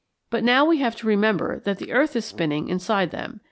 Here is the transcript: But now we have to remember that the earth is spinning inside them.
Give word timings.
But 0.31 0.43
now 0.43 0.65
we 0.65 0.79
have 0.79 0.95
to 0.95 1.05
remember 1.05 1.59
that 1.59 1.77
the 1.77 1.91
earth 1.91 2.15
is 2.15 2.25
spinning 2.25 2.69
inside 2.69 3.11
them. 3.11 3.39